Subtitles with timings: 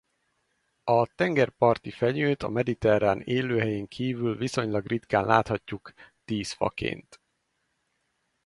[0.83, 5.93] A tengerparti fenyőt a mediterrán élőhelyén kívül viszonylag ritkán láthatjuk
[6.25, 7.21] díszfaként.